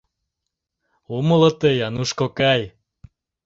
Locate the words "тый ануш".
1.61-2.11